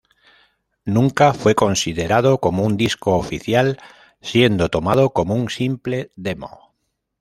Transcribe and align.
Nunca 0.83 1.31
fue 1.31 1.53
considerado 1.53 2.39
como 2.39 2.65
un 2.65 2.75
disco 2.75 3.13
oficial, 3.17 3.77
siendo 4.19 4.67
tomado 4.69 5.11
como 5.11 5.35
un 5.35 5.47
simple 5.51 6.11
"demo". 6.15 6.73